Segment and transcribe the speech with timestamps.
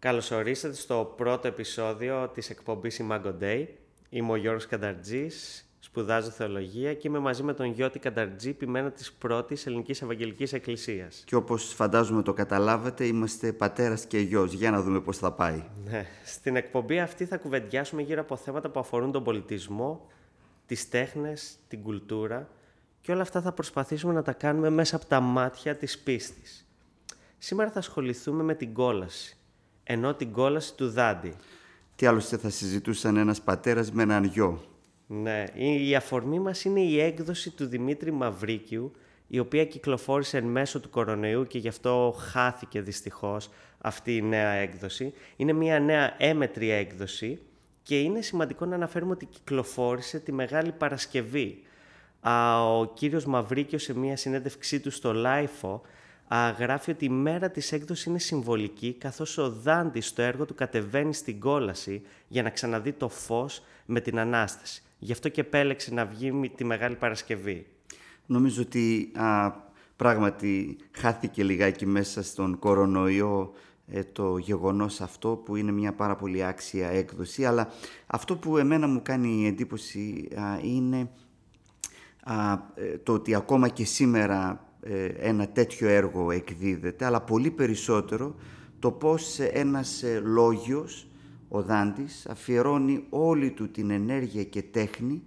[0.00, 3.66] Καλώς ορίσατε στο πρώτο επεισόδιο της εκπομπής Imago Day.
[4.10, 9.12] Είμαι ο Γιώργος Κανταρτζής, σπουδάζω θεολογία και είμαι μαζί με τον Γιώτη Κανταρτζή, ποιμένα της
[9.12, 11.22] πρώτης ελληνικής Ευαγγελικής Εκκλησίας.
[11.26, 14.52] Και όπως φαντάζομαι το καταλάβατε, είμαστε πατέρας και γιος.
[14.52, 15.64] Για να δούμε πώς θα πάει.
[15.84, 16.06] Ναι.
[16.24, 20.06] Στην εκπομπή αυτή θα κουβεντιάσουμε γύρω από θέματα που αφορούν τον πολιτισμό,
[20.66, 22.48] τις τέχνες, την κουλτούρα
[23.00, 26.68] και όλα αυτά θα προσπαθήσουμε να τα κάνουμε μέσα από τα μάτια της πίστης.
[27.38, 29.34] Σήμερα θα ασχοληθούμε με την κόλαση,
[29.92, 31.34] ενώ την κόλαση του Δάντη.
[31.96, 34.64] Τι άλλωστε θα συζητούσαν ένας πατέρας με έναν γιο.
[35.06, 35.44] Ναι,
[35.88, 38.92] η αφορμή μας είναι η έκδοση του Δημήτρη Μαυρίκιου,
[39.26, 44.48] η οποία κυκλοφόρησε εν μέσω του κορονοϊού και γι' αυτό χάθηκε δυστυχώς αυτή η νέα
[44.48, 45.12] έκδοση.
[45.36, 47.38] Είναι μια νέα έμετρη έκδοση
[47.82, 51.62] και είναι σημαντικό να αναφέρουμε ότι κυκλοφόρησε τη Μεγάλη Παρασκευή.
[52.78, 55.82] Ο κύριος Μαυρίκιος σε μια συνέντευξή του στο LiFO
[56.58, 61.14] γράφει ότι η μέρα της έκδοσης είναι συμβολική καθώς ο Δάντης στο έργο του κατεβαίνει
[61.14, 64.82] στην κόλαση για να ξαναδεί το φως με την Ανάσταση.
[64.98, 67.66] Γι' αυτό και επέλεξε να βγει τη Μεγάλη Παρασκευή.
[68.26, 69.50] Νομίζω ότι α,
[69.96, 73.52] πράγματι χάθηκε λιγάκι μέσα στον κορονοϊό
[73.86, 77.68] ε, το γεγονός αυτό που είναι μια πάρα πολύ άξια έκδοση αλλά
[78.06, 80.28] αυτό που εμένα μου κάνει εντύπωση
[80.62, 81.10] είναι
[82.74, 84.69] ε, το ότι ακόμα και σήμερα ε,
[85.18, 88.34] ένα τέτοιο έργο εκδίδεται, αλλά πολύ περισσότερο
[88.80, 91.06] το πώς ένας ε, λόγιος,
[91.48, 95.22] ο Δάντης, αφιερώνει όλη του την ενέργεια και τέχνη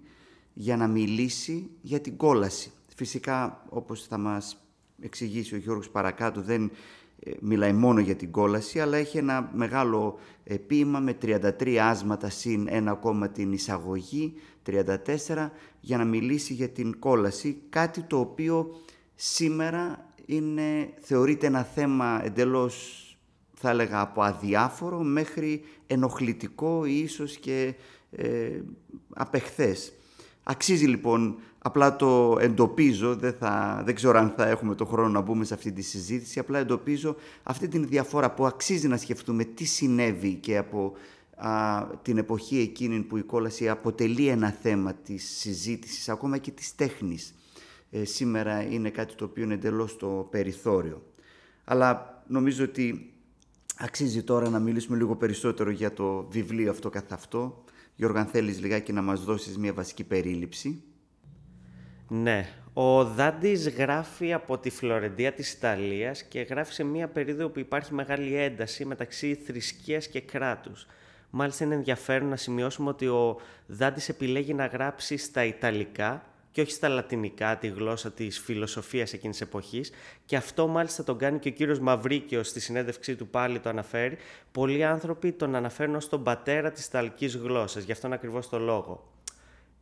[0.53, 2.71] για να μιλήσει για την κόλαση.
[2.95, 4.65] Φυσικά, όπως θα μας
[5.01, 6.71] εξηγήσει ο Γιώργος παρακάτω, δεν
[7.19, 10.19] ε, μιλάει μόνο για την κόλαση, αλλά έχει ένα μεγάλο
[10.67, 14.33] ποίημα με 33 άσματα συν ένα ακόμα την εισαγωγή,
[14.65, 18.75] 34, για να μιλήσει για την κόλαση, κάτι το οποίο
[19.25, 22.99] σήμερα είναι, θεωρείται ένα θέμα εντελώς,
[23.53, 27.73] θα έλεγα, από αδιάφορο μέχρι ενοχλητικό ή ίσως και
[28.11, 28.61] ε,
[29.13, 29.93] απεχθές.
[30.43, 35.21] Αξίζει λοιπόν, απλά το εντοπίζω, δεν, θα, δεν ξέρω αν θα έχουμε το χρόνο να
[35.21, 39.63] μπούμε σε αυτή τη συζήτηση, απλά εντοπίζω αυτή την διαφορά που αξίζει να σκεφτούμε τι
[39.63, 40.93] συνέβη και από
[42.01, 47.33] την εποχή εκείνη που η κόλαση αποτελεί ένα θέμα της συζήτησης, ακόμα και της τέχνης.
[47.95, 51.01] Ε, σήμερα είναι κάτι το οποίο είναι εντελώς στο περιθώριο.
[51.63, 53.13] Αλλά νομίζω ότι
[53.77, 57.63] αξίζει τώρα να μιλήσουμε λίγο περισσότερο για το βιβλίο αυτό καθ' αυτό.
[57.95, 60.83] Γιώργο, αν θέλεις λιγάκι να μας δώσεις μια βασική περίληψη;
[62.07, 62.49] Ναι.
[62.73, 67.93] Ο Δάντης γράφει από τη Φλωρεντία της Ιταλίας και γράφει σε μια περίοδο που υπάρχει
[67.93, 70.87] μεγάλη ένταση μεταξύ θρησκείας και κράτους.
[71.29, 76.71] Μάλιστα είναι ενδιαφέρον να σημειώσουμε ότι ο Δάντης επιλέγει να γράψει στα Ιταλικά και όχι
[76.71, 79.91] στα λατινικά, τη γλώσσα της φιλοσοφίας εκείνης εποχής
[80.25, 84.17] και αυτό μάλιστα τον κάνει και ο κύριος Μαυρίκιος στη συνέντευξή του πάλι το αναφέρει.
[84.51, 89.11] Πολλοί άνθρωποι τον αναφέρουν ως τον πατέρα της Ιταλικής γλώσσας, γι' αυτόν ακριβώς το λόγο.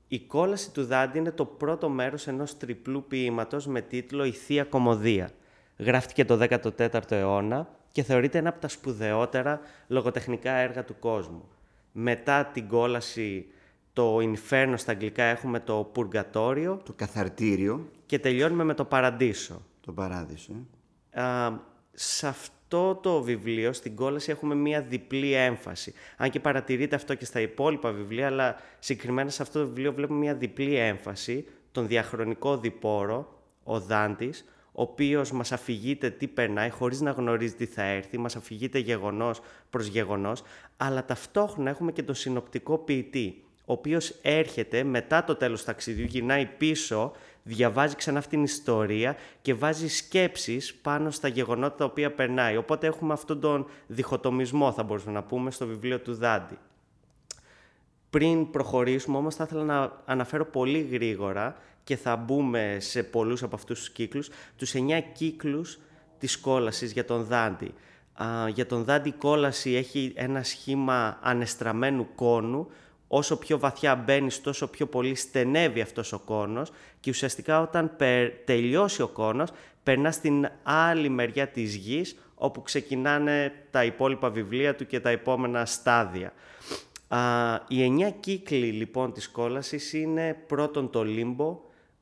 [0.08, 4.64] Η κόλαση του Δάντη είναι το πρώτο μέρος ενός τριπλού ποίηματος με τίτλο «Η Θεία
[4.64, 5.30] Κομμωδία».
[5.78, 11.50] Γράφτηκε το 14ο αιώνα και θεωρείται ένα από τα σπουδαιότερα λογοτεχνικά έργα του κόσμου.
[11.92, 13.46] Μετά την κόλαση
[13.94, 16.78] το Inferno στα αγγλικά έχουμε το Purgatorio.
[16.84, 17.90] Το καθαρτήριο.
[18.06, 19.62] Και τελειώνουμε με το Παραντήσο.
[19.82, 20.54] Το Παράδεισο.
[21.10, 21.22] Ε.
[21.22, 21.60] Α,
[21.94, 25.94] σε αυτό το βιβλίο, στην κόλαση, έχουμε μία διπλή έμφαση.
[26.18, 30.20] Αν και παρατηρείτε αυτό και στα υπόλοιπα βιβλία, αλλά συγκεκριμένα σε αυτό το βιβλίο βλέπουμε
[30.20, 37.02] μία διπλή έμφαση, τον διαχρονικό διπόρο, ο Δάντης, ο οποίος μας αφηγείται τι περνάει χωρίς
[37.02, 40.44] να γνωρίζει τι θα έρθει, μας αφηγείται γεγονός προς γεγονός,
[40.78, 46.06] αλλά ταυτόχρονα έχουμε και τον συνοπτικό ποιητή, ο οποίος έρχεται μετά το τέλος του ταξιδιού,
[46.06, 47.12] γυρνάει πίσω,
[47.44, 52.58] διαβάζει ξανά αυτήν την ιστορία και βάζει σκέψεις πάνω στα γεγονότα τα οποία περνάει.
[52.58, 56.58] Οπότε έχουμε αυτόν τον διχοτομισμό, θα μπορούσαμε να πούμε, στο βιβλίο του Δάντη.
[58.10, 63.56] Πριν προχωρήσουμε όμως θα ήθελα να αναφέρω πολύ γρήγορα και θα μπούμε σε πολλούς από
[63.56, 65.80] αυτούς τους κύκλους, τους εννιά κύκλους
[66.20, 67.74] της κόλασης για τον Δάντη.
[68.54, 72.68] για τον Δάντη η κόλαση έχει ένα σχήμα ανεστραμμένου κόνου
[73.14, 77.92] όσο πιο βαθιά μπαίνεις τόσο πιο πολύ στενεύει αυτός ο κόνος και ουσιαστικά όταν
[78.46, 79.50] τελειώσει ο κόνος
[79.84, 85.66] περνάς στην άλλη μεριά της γης όπου ξεκινάνε τα υπόλοιπα βιβλία του και τα επόμενα
[85.66, 86.34] στάδια.
[87.08, 87.20] Α,
[87.68, 91.60] οι εννιά κύκλοι λοιπόν της κόλασης είναι πρώτον το λίμπο,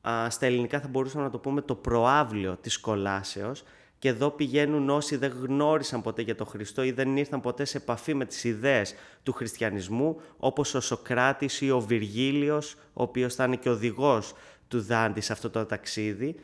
[0.08, 3.62] α, στα ελληνικά θα μπορούσαμε να το πούμε το προάβλιο της κολάσεως
[4.00, 7.76] και εδώ πηγαίνουν όσοι δεν γνώρισαν ποτέ για τον Χριστό ή δεν ήρθαν ποτέ σε
[7.76, 13.44] επαφή με τις ιδέες του χριστιανισμού, όπως ο Σοκράτης ή ο Βυργίλιος, ο οποίος θα
[13.44, 14.34] είναι και οδηγός
[14.68, 16.34] του Δάντη σε αυτό το ταξίδι.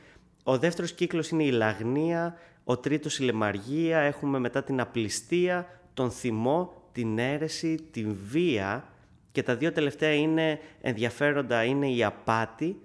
[0.42, 6.10] Ο δεύτερος κύκλος είναι η Λαγνία, ο τρίτος η Λεμαργία, έχουμε μετά την Απληστία, τον
[6.10, 8.88] θυμό, την αίρεση, την βία
[9.32, 12.80] και τα δύο τελευταία είναι ενδιαφέροντα, είναι η απάτη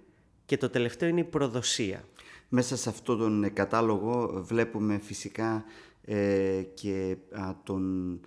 [0.46, 2.04] και το τελευταίο είναι η προδοσία.
[2.54, 5.64] Μέσα σε αυτόν τον κατάλογο βλέπουμε φυσικά
[6.02, 7.18] ε, και
[7.64, 8.20] τον,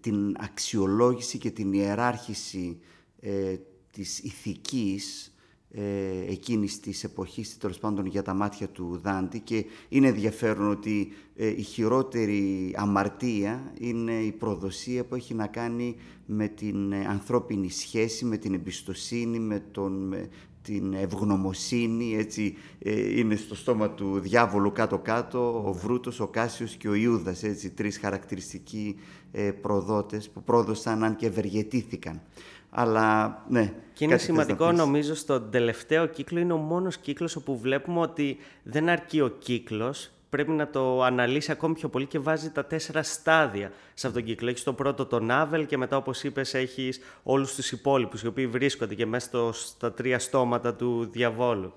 [0.00, 2.80] την αξιολόγηση και την ιεράρχηση
[3.20, 3.56] ε,
[3.90, 5.34] της ηθικής
[5.72, 9.40] ε, εκείνης της εποχής, τέλος πάντων για τα μάτια του Δάντη.
[9.40, 15.96] Και είναι ενδιαφέρον ότι ε, η χειρότερη αμαρτία είναι η προδοσία που έχει να κάνει
[16.26, 20.14] με την ε, ανθρώπινη σχέση, με την εμπιστοσύνη, με, τον,
[20.62, 26.88] την ευγνωμοσύνη, έτσι ε, είναι στο στόμα του διάβολου κάτω-κάτω, ο Βρούτος, ο Κάσιος και
[26.88, 28.96] ο Ιούδας, έτσι τρεις χαρακτηριστικοί
[29.32, 32.22] ε, προδότες που πρόδωσαν αν και ευεργετήθηκαν.
[32.70, 33.74] Αλλά ναι.
[33.92, 38.88] Και είναι σημαντικό νομίζω στον τελευταίο κύκλο είναι ο μόνος κύκλος όπου βλέπουμε ότι δεν
[38.88, 43.72] αρκεί ο κύκλος, πρέπει να το αναλύσει ακόμη πιο πολύ και βάζει τα τέσσερα στάδια
[43.94, 44.48] σε αυτόν τον κύκλο.
[44.48, 48.46] Έχεις το πρώτο το Νάβελ και μετά όπως είπες έχεις όλους τους υπόλοιπους οι οποίοι
[48.46, 51.72] βρίσκονται και μέσα στα τρία στόματα του διαβόλου.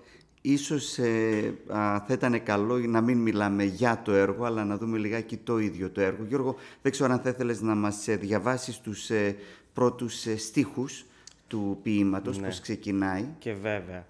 [0.46, 5.38] Ίσως ε, θα ήταν καλό να μην μιλάμε για το έργο, αλλά να δούμε λιγάκι
[5.38, 6.24] το ίδιο το έργο.
[6.28, 9.36] Γιώργο, δεν ξέρω αν θα ήθελες να μας ε, διαβάσεις τους ε,
[9.74, 11.06] πρώτους ε, στίχους
[11.48, 12.48] του ποίηματος, ναι.
[12.48, 13.26] πώς ξεκινάει.
[13.40, 14.06] Και βέβαια.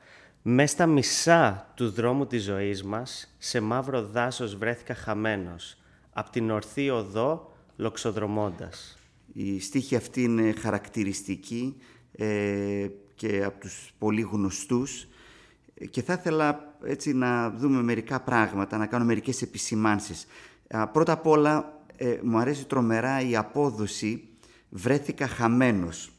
[0.46, 5.78] Μες στα μισά του δρόμου της ζωής μας, σε μαύρο δάσος βρέθηκα χαμένος,
[6.14, 8.98] απ' την ορθή οδό λοξοδρομώντας.
[9.34, 11.78] Η στίχη αυτή είναι χαρακτηριστική
[12.12, 15.08] ε, και από τους πολύ γνωστούς
[15.90, 20.26] και θα ήθελα έτσι να δούμε μερικά πράγματα, να κάνω μερικές επισημάνσεις.
[20.92, 24.28] Πρώτα απ' όλα, ε, μου αρέσει τρομερά η απόδοση
[24.70, 26.13] βρέθηκα χαμένος.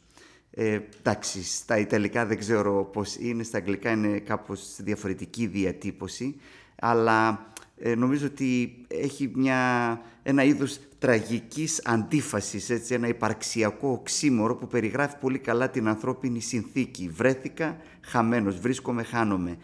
[0.56, 6.36] Ε, εντάξει, στα Ιταλικά δεν ξέρω πώς είναι, στα Αγγλικά είναι κάπως διαφορετική διατύπωση,
[6.76, 7.46] αλλά
[7.78, 15.16] ε, νομίζω ότι έχει μια, ένα είδος τραγικής αντίφασης, έτσι, ένα υπαρξιακό οξύμορο που περιγράφει
[15.20, 17.08] πολύ καλά την ανθρώπινη συνθήκη.
[17.08, 19.56] Βρέθηκα χαμένος, βρίσκομαι, χάνομαι.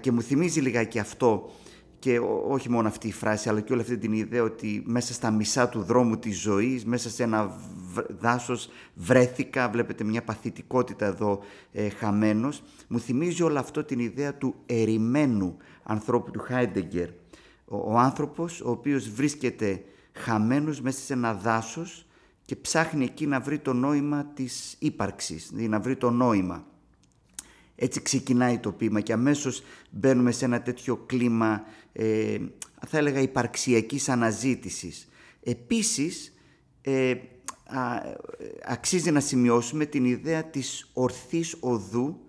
[0.00, 1.50] Και μου θυμίζει λιγάκι αυτό
[1.98, 5.30] και όχι μόνο αυτή η φράση, αλλά και όλη αυτή την ιδέα ότι μέσα στα
[5.30, 7.60] μισά του δρόμου της ζωής, μέσα σε ένα
[8.08, 11.40] δάσος βρέθηκα, βλέπετε μια παθητικότητα εδώ
[11.72, 12.62] ε, χαμένος.
[12.88, 17.08] Μου θυμίζει όλο αυτό την ιδέα του ερημένου ανθρώπου του Χάιντεγκερ.
[17.64, 22.06] Ο, ο άνθρωπος ο οποίος βρίσκεται χαμένος μέσα σε ένα δάσος
[22.44, 26.66] και ψάχνει εκεί να βρει το νόημα της ύπαρξης, δηλαδή να βρει το νόημα.
[27.80, 32.38] Έτσι ξεκινάει το ποίημα και αμέσως μπαίνουμε σε ένα τέτοιο κλίμα, ε,
[32.86, 35.08] θα έλεγα, υπαρξιακής αναζήτησης.
[35.42, 36.32] Επίσης,
[36.80, 37.14] ε,
[38.64, 42.20] αξίζει να σημειώσουμε την ιδέα της ορθής οδού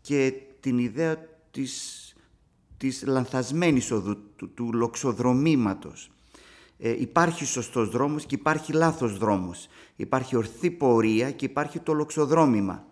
[0.00, 1.16] και την ιδέα
[1.50, 2.02] της,
[2.76, 6.10] της λανθασμένης οδού, του, του λοξοδρομήματος.
[6.78, 9.68] Ε, υπάρχει σωστός δρόμος και υπάρχει λάθος δρόμος.
[9.96, 12.87] Υπάρχει ορθή πορεία και υπάρχει το λοξοδρόμημα.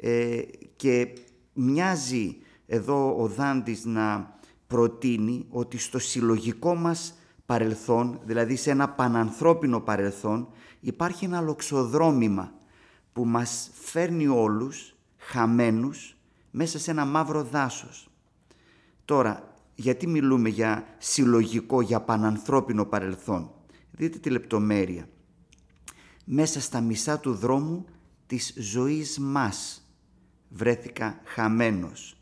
[0.00, 0.40] Ε,
[0.76, 1.08] και
[1.52, 2.36] μοιάζει
[2.66, 10.48] εδώ ο Δάντης να προτείνει ότι στο συλλογικό μας παρελθόν, δηλαδή σε ένα πανανθρώπινο παρελθόν,
[10.80, 12.52] υπάρχει ένα λοξοδρόμημα
[13.12, 16.16] που μας φέρνει όλους χαμένους
[16.50, 18.08] μέσα σε ένα μαύρο δάσος.
[19.04, 23.50] Τώρα, γιατί μιλούμε για συλλογικό, για πανανθρώπινο παρελθόν;
[23.90, 25.08] Δείτε τη λεπτομέρεια.
[26.24, 27.84] Μέσα στα μισά του δρόμου
[28.26, 29.87] της ζωής μας
[30.48, 32.18] βρέθηκα χαμένος.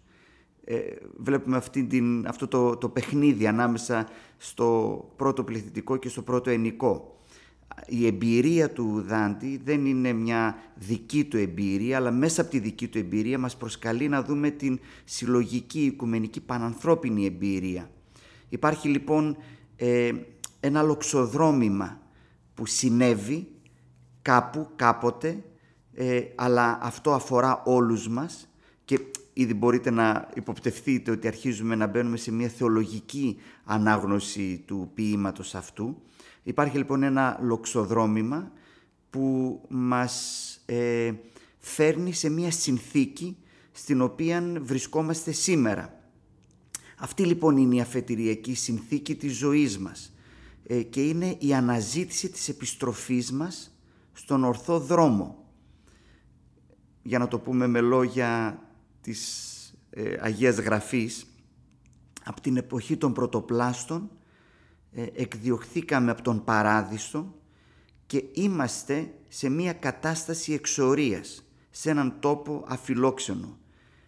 [0.65, 0.79] Ε,
[1.17, 7.21] βλέπουμε αυτή την, αυτό το, το παιχνίδι ανάμεσα στο πρώτο πληθυντικό και στο πρώτο ενικό.
[7.87, 12.89] Η εμπειρία του Δάντη δεν είναι μια δική του εμπειρία, αλλά μέσα από τη δική
[12.89, 17.91] του εμπειρία μας προσκαλεί να δούμε την συλλογική, οικουμενική, πανανθρώπινη εμπειρία.
[18.49, 19.37] Υπάρχει λοιπόν
[19.77, 20.13] ε,
[20.61, 22.01] ένα λοξοδρόμημα
[22.55, 23.49] που συνέβη
[24.23, 25.45] κάπου, κάποτε,
[25.99, 28.49] ε, αλλά αυτό αφορά όλους μας
[28.85, 29.01] και
[29.33, 36.03] ήδη μπορείτε να υποπτευθείτε ότι αρχίζουμε να μπαίνουμε σε μια θεολογική ανάγνωση του ποίηματος αυτού.
[36.43, 38.53] Υπάρχει λοιπόν ένα λοξοδρόμημα
[39.11, 41.13] που μας ε,
[41.59, 43.37] φέρνει σε μια συνθήκη
[43.73, 46.01] στην οποία βρισκόμαστε σήμερα.
[46.99, 50.15] Αυτή λοιπόν είναι η αφετηριακή συνθήκη της ζωής μας
[50.67, 53.79] ε, και είναι η αναζήτηση της επιστροφής μας
[54.13, 55.46] στον ορθό δρόμο
[57.07, 58.63] για να το πούμε με λόγια
[59.01, 59.31] της
[59.91, 61.27] ε, Αγίας Γραφής,
[62.25, 64.11] από την εποχή των πρωτοπλάστων
[64.93, 67.35] ε, εκδιωχθήκαμε από τον Παράδεισο
[68.07, 73.59] και είμαστε σε μια κατάσταση εξορίας, σε έναν τόπο αφιλόξενο,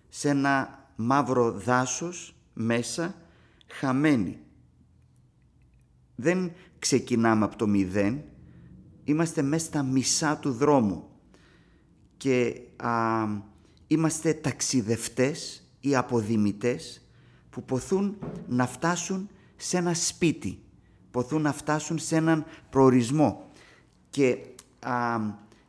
[0.08, 3.14] σε ένα μαύρο δάσος μέσα
[3.66, 4.38] χαμένοι.
[6.14, 8.22] Δεν ξεκινάμε από το μηδέν,
[9.04, 11.08] είμαστε μέσα στα μισά του δρόμου
[12.18, 13.24] και α,
[13.86, 17.02] είμαστε ταξιδευτές ή αποδημητές
[17.50, 20.58] που ποθούν να φτάσουν σε ένα σπίτι,
[21.10, 23.50] ποθούν να φτάσουν σε έναν προορισμό.
[24.10, 24.38] Και
[24.80, 25.20] α,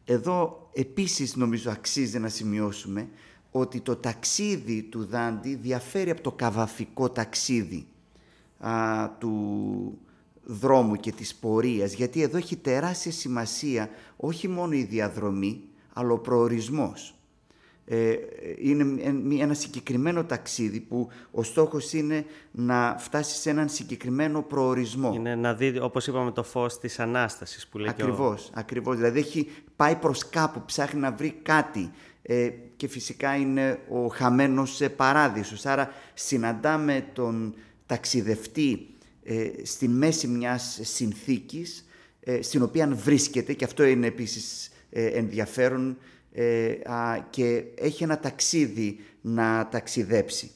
[0.05, 3.09] εδώ επίσης νομίζω αξίζει να σημειώσουμε
[3.51, 7.87] ότι το ταξίδι του Δάντη διαφέρει από το καβαφικό ταξίδι
[8.59, 9.97] α, του
[10.43, 15.68] δρόμου και της πορείας, γιατί εδώ έχει τεράστια σημασία όχι μόνο η διαδρομή,
[15.99, 17.13] αλλά ο προορισμός.
[17.85, 18.15] Ε,
[18.57, 19.01] είναι
[19.39, 25.11] ένα συγκεκριμένο ταξίδι που ο στόχος είναι να φτάσει σε έναν συγκεκριμένο προορισμό.
[25.15, 28.51] Είναι να δει, όπως είπαμε, το φως της Ανάστασης που λέει Ακριβώς, ο...
[28.53, 28.95] ακριβώς.
[28.95, 31.91] Δηλαδή έχει πάει προς κάπου, ψάχνει να βρει κάτι
[32.21, 35.65] ε, και φυσικά είναι ο χαμένος παράδεισος.
[35.65, 38.87] Άρα συναντάμε τον ταξιδευτή
[39.23, 41.83] ε, στην μέση μιας συνθήκης
[42.19, 45.97] ε, στην οποία βρίσκεται και αυτό είναι επίσης ε, ενδιαφέρον
[46.31, 46.73] ε,
[47.29, 50.51] και έχει ένα ταξίδι να ταξιδέψει.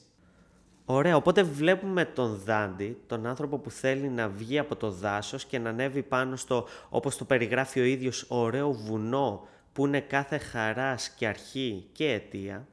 [0.85, 5.59] Ωραία, οπότε βλέπουμε τον Δάντη, τον άνθρωπο που θέλει να βγει από το δάσος και
[5.59, 11.09] να ανέβει πάνω στο, όπως το περιγράφει ο ίδιος, ωραίο βουνό που είναι κάθε χαράς
[11.09, 12.67] και αρχή και αιτία.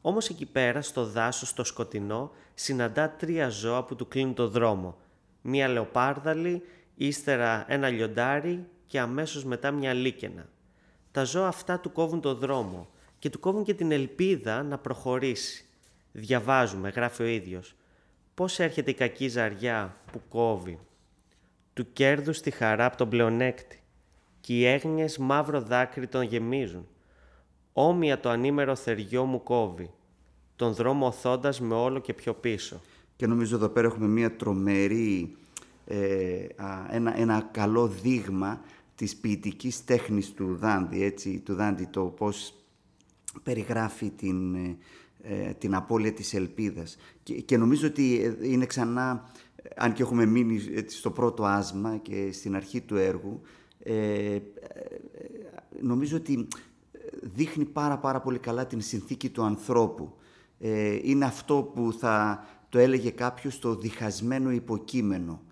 [0.00, 4.96] Όμως εκεί πέρα, στο δάσος, στο σκοτεινό, συναντά τρία ζώα που του κλείνουν το δρόμο.
[5.42, 6.62] Μία λεοπάρδαλη,
[6.94, 10.48] ύστερα ένα λιοντάρι και αμέσως μετά μια λίκαινα
[11.10, 12.88] τα ζώα αυτά του κόβουν το δρόμο
[13.18, 15.64] και του κόβουν και την ελπίδα να προχωρήσει.
[16.12, 17.74] Διαβάζουμε, γράφει ο ίδιος,
[18.34, 20.78] πώς έρχεται η κακή ζαριά που κόβει.
[21.72, 23.82] Του κέρδους τη χαρά από τον πλεονέκτη
[24.40, 26.86] και οι έγνοιες μαύρο δάκρυ τον γεμίζουν.
[27.72, 29.90] Όμοια το ανήμερο θεριό μου κόβει,
[30.56, 32.80] τον δρόμο οθώντας με όλο και πιο πίσω.
[33.16, 35.36] Και νομίζω εδώ πέρα έχουμε μια τρομερή,
[35.86, 36.46] ε,
[36.90, 38.60] ένα, ένα καλό δείγμα
[38.98, 42.54] της ποιητικής τέχνης του Δάντη, έτσι, του Δάντη το πώς
[43.42, 44.76] περιγράφει την, ε,
[45.22, 46.96] ε, την απώλεια της ελπίδας.
[47.22, 49.30] Και, και νομίζω ότι ε, είναι ξανά,
[49.76, 53.40] αν και έχουμε μείνει στο πρώτο άσμα και στην αρχή του έργου,
[53.78, 54.38] ε,
[55.80, 56.48] νομίζω ότι
[57.22, 60.16] δείχνει πάρα πάρα πολύ καλά την συνθήκη του ανθρώπου.
[61.02, 65.42] είναι αυτό που θα το έλεγε κάποιος το διχασμένο υποκείμενο.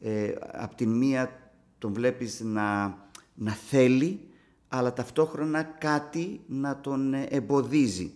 [0.00, 1.45] Ε, απ' την μία
[1.78, 2.98] τον βλέπεις να,
[3.34, 4.20] να θέλει,
[4.68, 8.12] αλλά ταυτόχρονα κάτι να τον εμποδίζει.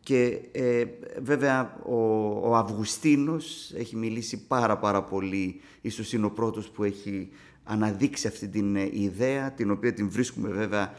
[0.00, 0.84] Και ε,
[1.20, 1.94] βέβαια ο,
[2.48, 7.28] ο Αυγουστίνος έχει μιλήσει πάρα πάρα πολύ, ίσως είναι ο πρώτος που έχει
[7.64, 10.94] αναδείξει αυτή την ιδέα, την οποία την βρίσκουμε βέβαια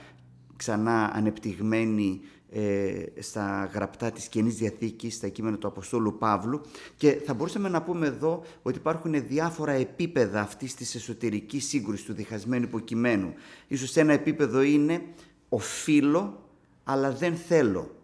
[0.56, 6.62] ξανά ανεπτυγμένη ε, στα γραπτά της Καινής Διαθήκης, στα κείμενα του Αποστόλου Παύλου
[6.96, 12.14] και θα μπορούσαμε να πούμε εδώ ότι υπάρχουν διάφορα επίπεδα αυτής της εσωτερικής σύγκρουσης του
[12.14, 13.34] διχασμένου υποκειμένου.
[13.68, 15.02] Ίσως ένα επίπεδο είναι
[15.50, 16.44] οφείλω
[16.84, 17.96] αλλά δεν θέλω.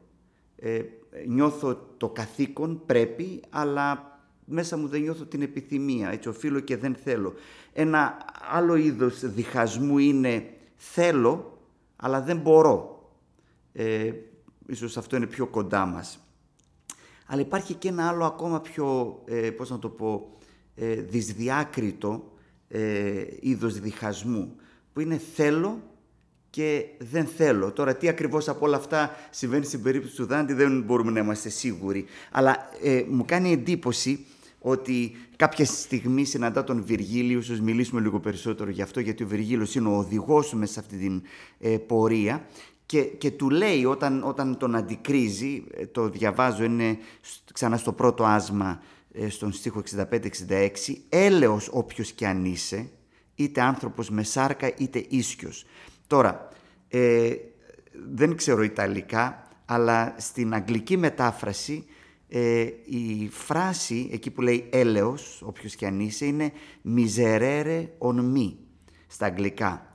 [0.56, 0.82] Ε,
[1.28, 6.96] νιώθω το καθήκον, πρέπει, αλλά μέσα μου δεν νιώθω την επιθυμία, έτσι οφείλω και δεν
[6.96, 7.34] θέλω.
[7.74, 8.18] Ένα
[8.52, 11.58] άλλο είδος διχασμού είναι θέλω,
[11.96, 13.10] αλλά δεν μπορώ.
[13.74, 14.12] Ε,
[14.68, 16.20] ίσως αυτό είναι πιο κοντά μας.
[17.26, 20.38] Αλλά υπάρχει και ένα άλλο ακόμα πιο, ε, πώς να το πω,
[20.76, 22.32] ε, δυσδιάκριτο
[22.68, 24.56] ε, είδος διχασμού,
[24.94, 25.82] που είναι θέλω
[26.50, 27.72] και δεν θέλω.
[27.72, 31.50] Τώρα, τι ακριβώς από όλα αυτά συμβαίνει στην περίπτωση του Δάντη δεν μπορούμε να είμαστε
[31.50, 32.06] σίγουροι.
[32.32, 34.26] Αλλά ε, μου κάνει εντύπωση
[34.60, 39.76] ότι κάποια στιγμή συναντά τον Βυργίλιο, ίσως μιλήσουμε λίγο περισσότερο γι' αυτό, γιατί ο Βυργίλιος
[39.76, 41.22] είναι ο οδηγός μέσα σε αυτή την
[41.60, 42.46] ε, πορεία
[42.86, 46.98] και, και του λέει όταν, όταν τον αντικρίζει, ε, το διαβάζω, είναι
[47.54, 52.90] ξανά στο πρώτο άσμα, ε, στον στίχο 65-66, έλεος όποιος κι αν είσαι,
[53.36, 55.66] είτε άνθρωπος με σάρκα είτε ίσκιος.
[56.08, 56.50] Τώρα,
[56.88, 57.36] ε,
[58.14, 61.86] δεν ξέρω Ιταλικά, αλλά στην αγγλική μετάφραση
[62.28, 66.52] ε, η φράση, εκεί που λέει έλεος, όποιος κι αν είσαι, είναι
[66.96, 68.54] miserere on me,
[69.08, 69.94] στα αγγλικά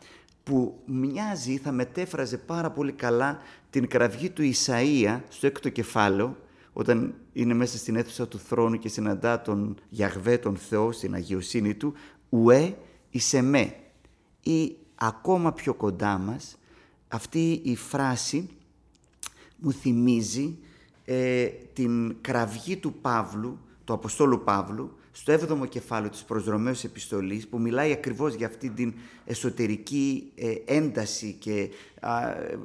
[0.51, 3.39] που μοιάζει, θα μετέφραζε πάρα πολύ καλά
[3.71, 6.37] την κραυγή του Ισαΐα στο έκτο κεφάλαιο,
[6.73, 11.75] όταν είναι μέσα στην αίθουσα του θρόνου και συναντά τον Γιαγβέ, τον Θεό, στην αγιοσύνη
[11.75, 11.95] του,
[12.29, 12.77] «Ουέ
[13.11, 13.75] είσαι με».
[14.43, 16.59] Ή ακόμα πιο κοντά μας,
[17.09, 18.49] αυτή η φράση
[19.57, 20.59] μου θυμίζει
[21.05, 27.61] ε, την κραυγή του Παύλου, του Αποστόλου Παύλου, στο 7ο κεφάλαιο της προσδρομέως επιστολής που
[27.61, 31.71] μιλάει ακριβώς για αυτή την εσωτερική ε, ένταση και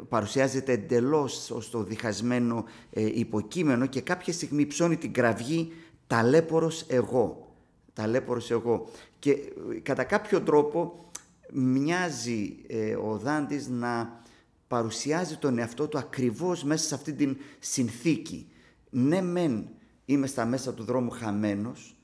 [0.10, 5.72] παρουσιάζεται εντελώς ως το διχασμένο ε, υποκείμενο και κάποια στιγμή ψώνει την κραυγή
[6.08, 7.56] ταλέπορος εγώ.
[7.94, 8.90] Ταλέπορος εγώ.
[9.20, 11.06] Και ε, κατά κάποιο τρόπο
[11.52, 14.22] μοιάζει ε, ο Δάντης να
[14.68, 18.48] παρουσιάζει τον εαυτό του ακριβώς μέσα σε αυτή την συνθήκη.
[18.90, 19.68] Ναι μεν
[20.06, 21.95] είμαι στα μέσα του δρόμου χαμένος,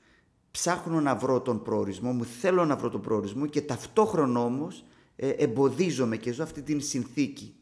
[0.52, 4.84] ψάχνω να βρω τον προορισμό μου, θέλω να βρω τον προορισμό και ταυτόχρονα όμως
[5.16, 7.54] ε, εμποδίζομαι και ζω αυτή την συνθήκη.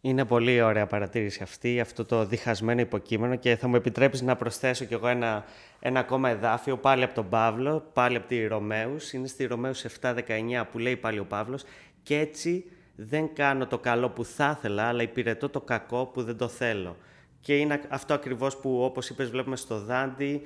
[0.00, 4.84] Είναι πολύ ωραία παρατήρηση αυτή, αυτό το διχασμένο υποκείμενο και θα μου επιτρέψεις να προσθέσω
[4.84, 5.44] κι εγώ ένα,
[5.80, 9.12] ένα ακόμα εδάφιο, πάλι από τον Παύλο, πάλι από τη Ρωμαίους.
[9.12, 10.16] Είναι στη Ρωμαίους 7-19
[10.72, 11.64] που λέει πάλι ο Παύλος
[12.02, 12.64] «Και έτσι
[12.96, 16.96] δεν κάνω το καλό που θα ήθελα, αλλά υπηρετώ το κακό που δεν το θέλω».
[17.40, 20.42] Και είναι αυτό ακριβώς που, όπως είπες, βλέπουμε στο Δάντι,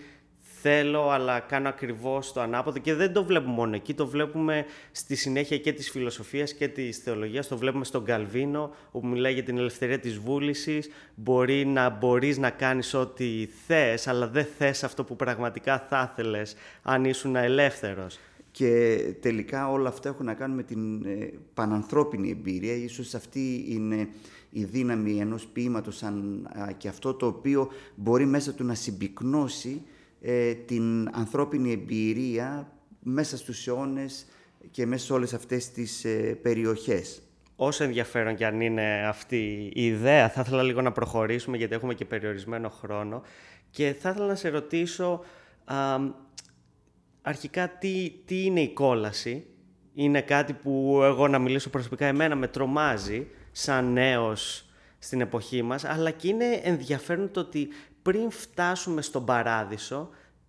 [0.62, 2.78] θέλω αλλά κάνω ακριβώς το ανάποδο.
[2.78, 6.98] Και δεν το βλέπουμε μόνο εκεί, το βλέπουμε στη συνέχεια και της φιλοσοφίας και της
[6.98, 12.38] θεολογίας, το βλέπουμε στον Καλβίνο όπου μιλάει για την ελευθερία της βούλησης, μπορεί να μπορείς
[12.38, 18.18] να κάνεις ό,τι θες αλλά δεν θες αυτό που πραγματικά θα ήθελες αν ήσουν ελεύθερος.
[18.52, 24.08] Και τελικά όλα αυτά έχουν να κάνουν με την ε, πανανθρώπινη εμπειρία, ίσως αυτή είναι
[24.50, 29.82] η δύναμη ενός ποίηματος σαν και αυτό το οποίο μπορεί μέσα του να συμπυκνώσει
[30.20, 34.26] ε, την ανθρώπινη εμπειρία μέσα στους αιώνες
[34.70, 37.22] και μέσα σε όλες αυτές τις ε, περιοχές.
[37.56, 41.94] Όσο ενδιαφέρον και αν είναι αυτή η ιδέα, θα ήθελα λίγο να προχωρήσουμε γιατί έχουμε
[41.94, 43.22] και περιορισμένο χρόνο
[43.70, 45.20] και θα ήθελα να σε ρωτήσω
[47.22, 49.46] αρχικά τι, τι είναι η κόλαση;
[49.94, 54.64] Είναι κάτι που εγώ να μιλήσω προσωπικά εμένα με τρομάζει σαν νέος
[54.98, 57.68] στην εποχή μας, αλλά και είναι ενδιαφέρον το ότι
[58.02, 60.09] πριν φτάσουμε στον παράδεισο,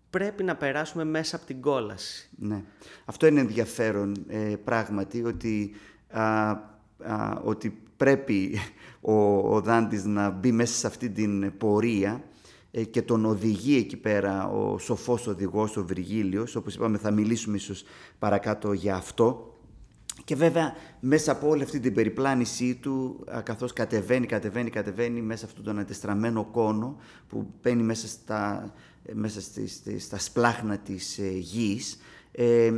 [0.10, 2.30] πρέπει να περάσουμε μέσα από την κόλαση.
[2.38, 2.64] Ναι.
[3.06, 5.76] Αυτό είναι ενδιαφέρον ε, πράγματι, ότι,
[6.10, 6.56] α,
[7.44, 8.60] ότι πρέπει
[9.02, 9.14] ο,
[9.56, 12.24] ο Δάντης να μπει μέσα σε αυτή την πορεία
[12.72, 16.56] ε, και τον οδηγεί εκεί πέρα ο σοφός οδηγός, ο Βυργίλιος.
[16.56, 17.84] Όπως είπαμε θα μιλήσουμε ίσως
[18.20, 19.51] παρακάτω για αυτό.
[20.24, 25.64] Και βέβαια μέσα από όλη αυτή την περιπλάνησή του, καθώς κατεβαίνει, κατεβαίνει, κατεβαίνει μέσα αυτόν
[25.64, 28.74] τον αντεστραμμένο κόνο που μπαίνει μέσα στα,
[29.14, 31.98] μέσα στις, στα σπλάχνα της ε, γης,
[32.32, 32.72] ε,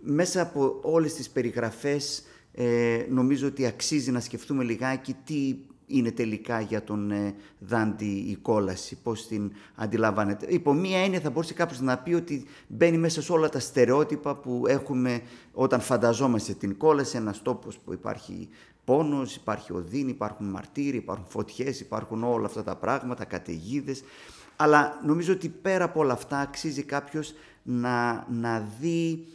[0.00, 5.56] μέσα από όλες τις περιγραφές ε, νομίζω ότι αξίζει να σκεφτούμε λιγάκι τι
[5.90, 10.46] είναι τελικά για τον ε, Δάντη η κόλαση, πώς την αντιλαμβάνεται.
[10.48, 14.36] Υπό μία έννοια θα μπορούσε κάποιος να πει ότι μπαίνει μέσα σε όλα τα στερεότυπα
[14.36, 15.22] που έχουμε
[15.52, 18.48] όταν φανταζόμαστε την κόλαση, ένας τόπος που υπάρχει
[18.84, 24.02] πόνος, υπάρχει οδύνη, υπάρχουν μαρτύροι, υπάρχουν φωτιές, υπάρχουν όλα αυτά τα πράγματα, καταιγίδες.
[24.56, 29.26] Αλλά νομίζω ότι πέρα από όλα αυτά αξίζει κάποιος να, να δει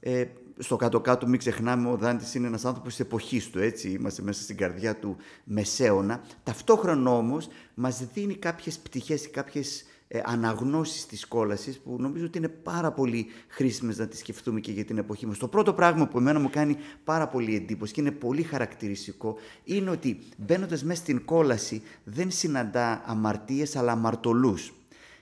[0.00, 0.24] ε,
[0.60, 4.42] στο κάτω-κάτω μην ξεχνάμε ο Δάντης είναι ένας άνθρωπος της εποχής του, έτσι, είμαστε μέσα
[4.42, 6.22] στην καρδιά του Μεσαίωνα.
[6.42, 12.48] Ταυτόχρονα όμως μας δίνει κάποιες πτυχές, κάποιες ε, αναγνώσεις της κόλασης που νομίζω ότι είναι
[12.48, 15.38] πάρα πολύ χρήσιμες να τις σκεφτούμε και για την εποχή μας.
[15.38, 19.90] Το πρώτο πράγμα που εμένα μου κάνει πάρα πολύ εντύπωση και είναι πολύ χαρακτηριστικό είναι
[19.90, 24.72] ότι μπαίνοντας μέσα στην κόλαση δεν συναντά αμαρτίες αλλά αμαρτωλούς.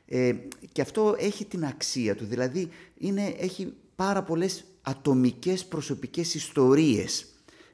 [0.07, 0.33] Ε,
[0.72, 7.26] και αυτό έχει την αξία του, δηλαδή είναι, έχει πάρα πολλές ατομικές προσωπικές ιστορίες.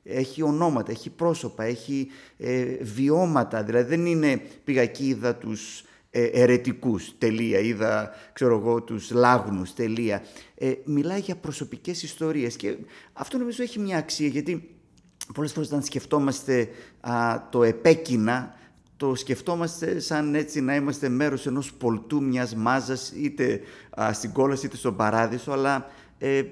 [0.02, 6.24] Έχει ονόματα, έχει πρόσωπα, έχει ε, βιώματα, δηλαδή δεν είναι πήγα εκεί είδα τους ε,
[6.24, 10.22] ερετικούς, τελεία, είδα ξέρω εγώ τους λάγνους, τελεία.
[10.54, 12.76] Ε, μιλάει για προσωπικές ιστορίες και
[13.12, 14.76] αυτό νομίζω έχει μια αξία γιατί
[15.34, 16.68] πολλές φορές όταν σκεφτόμαστε
[17.50, 18.54] το επέκεινα
[18.96, 23.60] το σκεφτόμαστε σαν έτσι να είμαστε μέρος ενός πολτού μιας μάζας είτε
[24.00, 26.42] α, στην κόλαση είτε στον παράδεισο αλλά ε,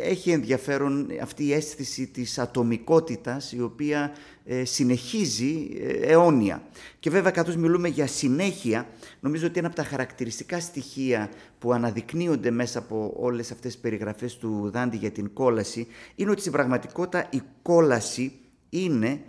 [0.00, 4.12] έχει ενδιαφέρον αυτή η αίσθηση της ατομικότητας η οποία
[4.44, 6.62] ε, συνεχίζει ε, αιώνια.
[7.00, 8.88] Και βέβαια καθώς μιλούμε για συνέχεια,
[9.20, 14.36] νομίζω ότι ένα από τα χαρακτηριστικά στοιχεία που αναδεικνύονται μέσα από όλες αυτές τις περιγραφές
[14.36, 18.32] του Δάντη για την κόλαση είναι ότι στην πραγματικότητα η κόλαση
[18.68, 19.20] είναι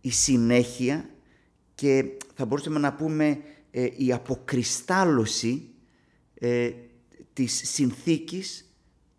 [0.00, 1.08] η συνέχεια
[1.74, 2.04] και
[2.34, 3.38] θα μπορούσαμε να πούμε
[3.96, 5.68] η αποκριστάλλωση
[7.32, 8.65] της συνθήκης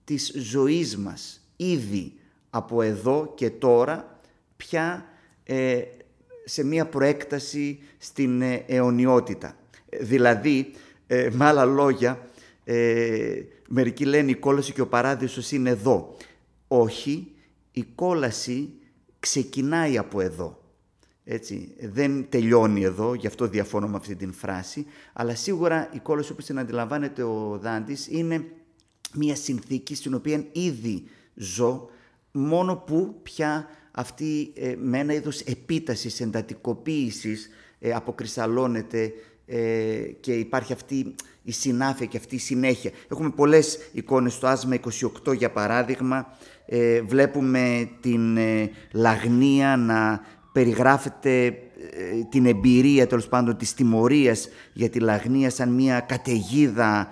[0.07, 2.13] της ζωής μας ήδη
[2.49, 4.19] από εδώ και τώρα
[4.57, 5.05] πια
[5.43, 5.81] ε,
[6.45, 9.55] σε μία προέκταση στην ε, αιωνιότητα.
[10.01, 10.71] Δηλαδή,
[11.07, 12.29] ε, με άλλα λόγια,
[12.63, 16.15] ε, μερικοί λένε η κόλαση και ο παράδεισος είναι εδώ.
[16.67, 17.31] Όχι,
[17.71, 18.69] η κόλαση
[19.19, 20.61] ξεκινάει από εδώ.
[21.23, 26.31] Έτσι, δεν τελειώνει εδώ, γι' αυτό διαφώνω με αυτή την φράση, αλλά σίγουρα η κόλαση
[26.31, 28.45] όπως την αντιλαμβάνεται ο Δάντης είναι
[29.13, 31.03] μια συνθήκη στην οποία ήδη
[31.35, 31.89] ζω,
[32.31, 39.13] μόνο που πια αυτή ε, με ένα είδος επίτασης, εντατικοποίησης ε, αποκρισταλώνεται
[39.45, 42.91] ε, και υπάρχει αυτή η συνάφεια και αυτή η συνέχεια.
[43.11, 44.75] Έχουμε πολλές εικόνες στο άσμα
[45.25, 51.53] 28 για παράδειγμα, ε, βλέπουμε την ε, Λαγνία να περιγράφεται ε,
[52.29, 57.07] την εμπειρία τέλος πάντων της τιμωρίας για τη Λαγνία σαν μια καταιγίδα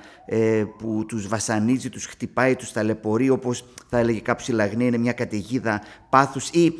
[0.78, 5.14] που τους βασανίζει, τους χτυπάει, τους ταλαιπωρεί όπως θα έλεγε κάποιος η Λαγνία είναι μια
[5.14, 6.50] καταιγίδα πάθους.
[6.50, 6.74] Ή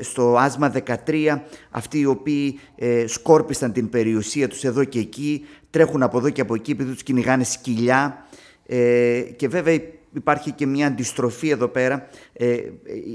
[0.00, 0.72] στο άσμα
[1.06, 2.58] 13 αυτοί οι οποίοι
[3.06, 7.02] σκόρπισαν την περιουσία τους εδώ και εκεί τρέχουν από εδώ και από εκεί επειδή τους
[7.02, 8.26] κυνηγάνε σκυλιά.
[9.36, 9.80] Και βέβαια
[10.12, 12.56] υπάρχει και μια αντιστροφή εδώ πέρα, ε,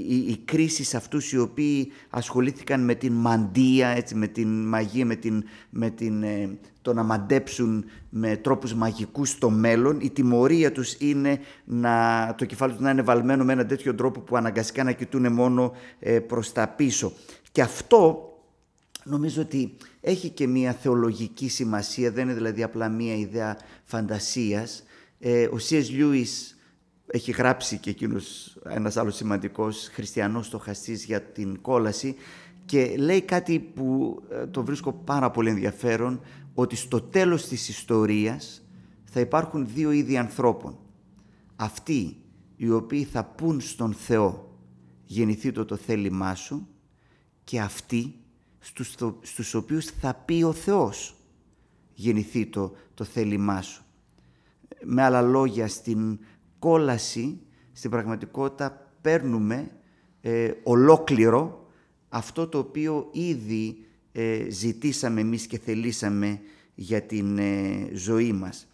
[0.08, 5.06] η, η κρίση σε αυτούς οι οποίοι ασχολήθηκαν με την μαντεία, έτσι, με την μαγεία,
[5.06, 10.00] με, την, με την, ε, το να μαντέψουν με τρόπους μαγικούς στο μέλλον.
[10.00, 14.20] Η τιμωρία τους είναι να, το κεφάλι τους να είναι βαλμένο με έναν τέτοιο τρόπο
[14.20, 17.12] που αναγκαστικά να κοιτούν μόνο ε, προς τα πίσω.
[17.52, 18.22] Και αυτό
[19.04, 24.82] νομίζω ότι έχει και μια θεολογική σημασία, δεν είναι δηλαδή απλά μια ιδέα φαντασίας.
[25.18, 25.82] Ε, ο C.S.
[25.98, 26.57] Lewis
[27.10, 32.16] έχει γράψει και εκείνος ένας άλλος σημαντικός χριστιανός στοχαστής για την κόλαση
[32.64, 36.20] και λέει κάτι που ε, το βρίσκω πάρα πολύ ενδιαφέρον
[36.54, 38.62] ότι στο τέλος της ιστορίας
[39.04, 40.78] θα υπάρχουν δύο είδη ανθρώπων.
[41.56, 42.16] Αυτοί
[42.56, 44.58] οι οποίοι θα πούν στον Θεό
[45.04, 46.68] γεννηθεί το το θέλημά σου
[47.44, 48.14] και αυτοί
[48.58, 51.16] στους, στους οποίους θα πει ο Θεός
[51.94, 53.82] γεννηθεί το, το θέλημά σου.
[54.84, 56.18] Με άλλα λόγια, στην
[56.58, 57.40] κόλαση
[57.72, 59.70] στην πραγματικότητα παίρνουμε
[60.20, 61.66] ε, ολόκληρο
[62.08, 63.76] αυτό το οποίο ήδη
[64.12, 66.40] ε, ζητήσαμε εμείς και θελήσαμε
[66.74, 68.66] για την ε, ζωή μας.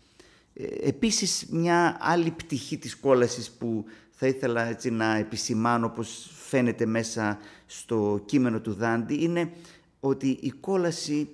[0.81, 7.39] Επίσης μια άλλη πτυχή της κόλασης που θα ήθελα έτσι να επισημάνω όπως φαίνεται μέσα
[7.67, 9.53] στο κείμενο του Δάντη είναι
[10.01, 11.29] ότι η κόλαση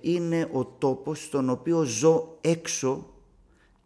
[0.00, 3.17] είναι ο τόπος στον οποίο ζω έξω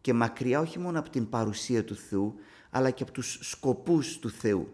[0.03, 2.35] και μακριά όχι μόνο από την παρουσία του Θεού,
[2.71, 4.69] αλλά και από τους σκοπούς του Θεού.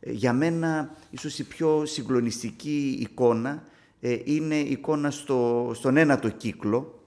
[0.00, 3.64] Ε, για μένα, ίσως η πιο συγκλονιστική εικόνα
[4.00, 7.02] ε, είναι η εικόνα στο, στον ένατο κύκλο.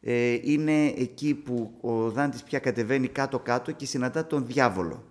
[0.00, 5.04] Ε, είναι εκεί που ο Δάντης πια κατεβαίνει κάτω-κάτω και συναντά τον διάβολο.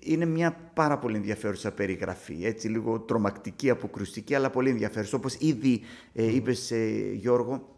[0.00, 5.16] είναι μια πάρα πολύ ενδιαφέρουσα περιγραφή, έτσι λίγο τρομακτική, αποκρουστική, αλλά πολύ ενδιαφέρουσα.
[5.16, 5.80] Όπως ήδη
[6.12, 6.72] είπες,
[7.14, 7.71] Γιώργο,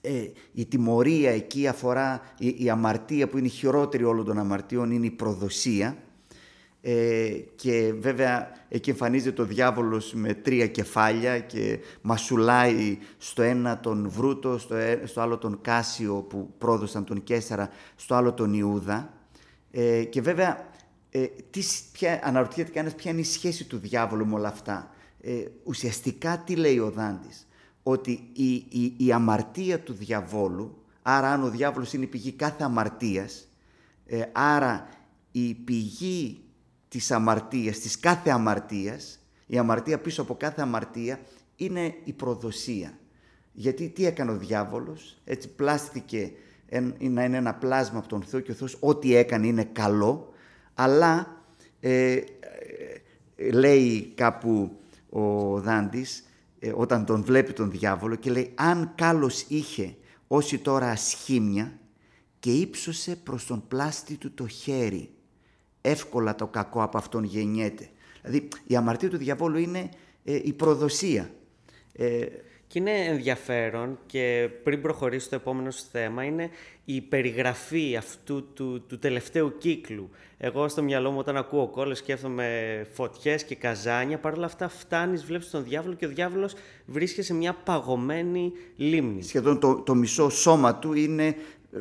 [0.00, 5.06] ε, η τιμωρία εκεί αφορά, η, αμαρτία που είναι η χειρότερη όλων των αμαρτίων είναι
[5.06, 5.96] η προδοσία
[6.82, 14.08] ε, και βέβαια εκεί εμφανίζεται ο διάβολος με τρία κεφάλια και μασουλάει στο ένα τον
[14.08, 19.12] Βρούτο, στο, ε, στο άλλο τον Κάσιο που πρόδωσαν τον Κέσσαρα, στο άλλο τον Ιούδα
[19.70, 20.68] ε, και βέβαια
[21.10, 24.90] ε, τι, ποια, αναρωτιέται κανένας ποια είναι η σχέση του διάβολου με όλα αυτά.
[25.20, 27.46] Ε, ουσιαστικά τι λέει ο Δάντης;
[27.82, 32.64] Ότι η, η, η αμαρτία του διαβόλου, άρα αν ο διάβολος είναι η πηγή κάθε
[32.64, 33.48] αμαρτίας,
[34.06, 34.88] ε, άρα
[35.32, 36.44] η πηγή
[36.88, 41.20] της αμαρτίας, της κάθε αμαρτίας, η αμαρτία πίσω από κάθε αμαρτία
[41.56, 42.98] είναι η προδοσία.
[43.52, 46.32] Γιατί τι έκανε ο διάβολος, έτσι πλάστηκε
[47.00, 50.32] να είναι ένα πλάσμα από τον Θεό και ο Θεός ό,τι έκανε είναι καλό,
[50.74, 51.42] αλλά
[51.80, 52.22] ε, ε,
[53.50, 54.78] λέει κάπου
[55.10, 56.24] ο Δάντης,
[56.60, 59.96] ε, όταν τον βλέπει τον διάβολο και λέει «Αν κάλος είχε
[60.26, 61.78] όσοι τώρα ασχήμια
[62.38, 65.10] και ύψωσε προς τον πλάστη του το χέρι,
[65.80, 67.88] εύκολα το κακό από αυτόν γεννιέται».
[68.22, 69.88] Δηλαδή η αμαρτία του διαβόλου είναι
[70.24, 71.30] ε, η προδοσία.
[71.92, 72.26] Ε,
[72.70, 76.50] και είναι ενδιαφέρον και πριν προχωρήσει το επόμενο θέμα είναι
[76.84, 80.10] η περιγραφή αυτού του, του τελευταίου κύκλου.
[80.38, 82.46] Εγώ στο μυαλό μου όταν ακούω κόλλες σκέφτομαι
[82.92, 84.18] φωτιές και καζάνια.
[84.18, 86.54] Παρ' όλα αυτά φτάνεις, βλέπεις τον διάβολο και ο διάβολος
[86.86, 89.22] βρίσκεται σε μια παγωμένη λίμνη.
[89.22, 91.26] Σχεδόν το, το μισό σώμα του είναι,
[91.72, 91.80] ε,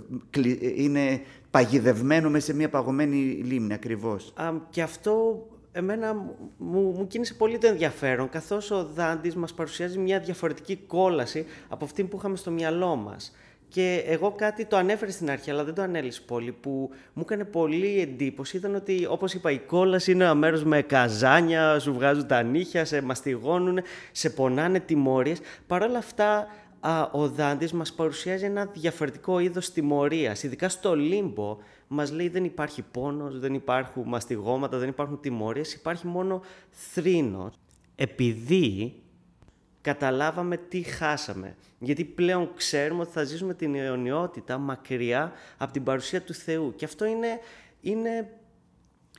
[0.75, 1.21] είναι
[1.52, 4.34] παγιδευμένο μέσα σε μια παγωμένη λίμνη ακριβώς.
[4.36, 6.13] Α, και αυτό εμένα
[6.58, 11.86] μου, μου κίνησε πολύ το ενδιαφέρον, καθώς ο Δάντης μας παρουσιάζει μια διαφορετική κόλαση από
[11.86, 13.36] αυτή που είχαμε στο μυαλό μας.
[13.67, 17.43] Και εγώ κάτι το ανέφερε στην αρχή, αλλά δεν το ανέλησε πολύ, που μου έκανε
[17.43, 18.58] πολύ εντύπωση.
[18.58, 22.86] Ήταν ότι, όπως είπα, η κόλαση είναι ένα μέρος με καζάνια, σου βγάζουν τα νύχια,
[22.86, 23.79] σε μαστιγώνουν,
[24.12, 25.39] σε πονάνε τιμωρίες.
[25.67, 26.47] Παρ' όλα αυτά,
[26.79, 31.58] α, ο Δάντης μας παρουσιάζει ένα διαφορετικό είδος τιμωρίας, ειδικά στο λίμπο,
[31.91, 37.54] μας λέει δεν υπάρχει πόνος, δεν υπάρχουν μαστιγώματα, δεν υπάρχουν τιμωρίες, υπάρχει μόνο θρήνος.
[37.95, 38.93] Επειδή
[39.82, 41.56] καταλάβαμε τι χάσαμε.
[41.80, 46.73] Γιατί πλέον ξέρουμε ότι θα ζήσουμε την αιωνιότητα μακριά από την παρουσία του Θεού.
[46.75, 47.39] Και αυτό είναι,
[47.82, 48.30] είναι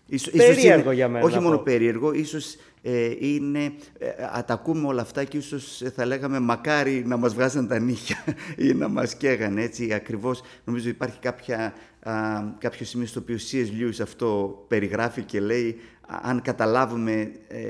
[0.06, 1.24] Ίσως, περίεργο είναι, για μένα.
[1.24, 6.06] Όχι μόνο περίεργο, ίσως ε, είναι, ε, τα ακούμε όλα αυτά και ίσως ε, θα
[6.06, 8.24] λέγαμε μακάρι να μας βγάζαν τα νύχια
[8.66, 10.42] ή να μας καίγανε έτσι ακριβώς.
[10.64, 13.66] Νομίζω υπάρχει κάποια, α, κάποιος σημείο στο οποίο C.S.
[13.80, 15.76] Lewis αυτό περιγράφει και λέει
[16.22, 17.66] αν καταλάβουμε ε,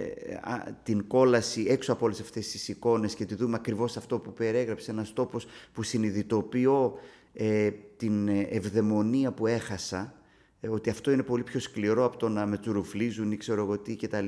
[0.83, 4.91] την κόλαση έξω από όλες αυτές τις εικόνες και τη δούμε ακριβώς αυτό που περιέγραψε
[4.91, 6.99] ένας τόπος που συνειδητοποιώ
[7.33, 10.15] ε, την ευδαιμονία που έχασα
[10.61, 13.79] ε, ότι αυτό είναι πολύ πιο σκληρό από το να με τσουρουφλίζουν ή ξέρω εγώ
[13.79, 14.27] τι κτλ.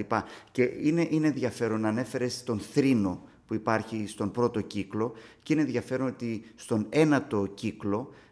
[0.50, 5.12] Και είναι, είναι ενδιαφέρον να ανέφερες τον θρήνο που υπάρχει στον πρώτο κύκλο
[5.42, 8.14] και είναι ενδιαφέρον ότι στον ένατο κύκλο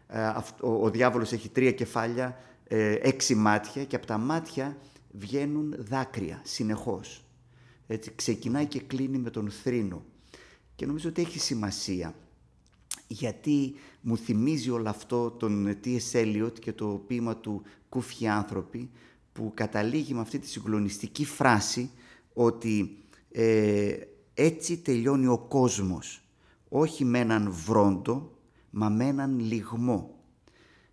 [0.61, 4.77] ο, ο διάβολος έχει τρία κεφάλια, ε, έξι μάτια και από τα μάτια
[5.11, 7.25] βγαίνουν δάκρυα συνεχώς.
[7.87, 10.03] Έτσι, ξεκινάει και κλείνει με τον θρήνο.
[10.75, 12.13] Και νομίζω ότι έχει σημασία
[13.07, 16.11] γιατί μου θυμίζει όλο αυτό τον T.S.
[16.11, 18.89] Eliot και το ποίημα του «Κούφιοι άνθρωποι»
[19.33, 21.91] που καταλήγει με αυτή τη συγκλονιστική φράση
[22.33, 22.97] ότι
[23.31, 23.93] ε,
[24.33, 26.23] έτσι τελειώνει ο κόσμος,
[26.69, 28.31] όχι με έναν βρόντο,
[28.71, 30.15] μα με έναν λιγμό.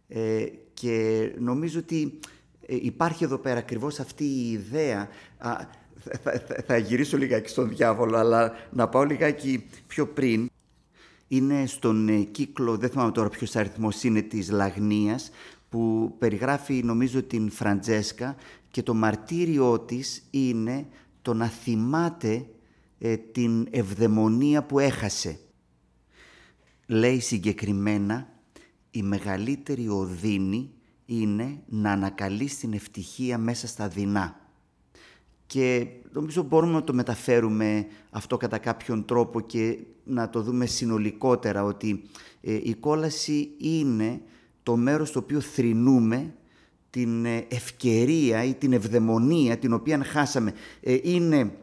[0.09, 2.19] Ε, και νομίζω ότι
[2.67, 5.71] ε, υπάρχει εδώ πέρα ακριβώς αυτή η ιδέα, θα,
[6.23, 10.49] θα, θα γυρίσω λιγάκι στον διάβολο, αλλά να πάω λιγάκι πιο πριν,
[11.29, 15.31] είναι στον ε, κύκλο, δεν θυμάμαι τώρα ποιος αριθμός είναι, της Λαγνίας,
[15.69, 18.37] που περιγράφει νομίζω την Φραντζέσκα
[18.71, 20.87] και το μαρτύριό της είναι
[21.23, 22.47] το να θυμάται
[22.99, 25.38] ε, την ευδαιμονία που έχασε.
[26.90, 28.29] Λέει συγκεκριμένα,
[28.90, 30.70] η μεγαλύτερη οδύνη
[31.07, 34.40] είναι να ανακαλείς την ευτυχία μέσα στα δεινά.
[35.46, 41.64] Και νομίζω μπορούμε να το μεταφέρουμε αυτό κατά κάποιον τρόπο και να το δούμε συνολικότερα
[41.64, 42.03] ότι
[42.40, 44.20] ε, η κόλαση είναι
[44.62, 46.35] το μέρος στο οποίο θρηνούμε
[46.90, 50.53] την ε, ευκαιρία ή την ευδαιμονία την οποία χάσαμε.
[50.81, 51.57] Ε, είναι,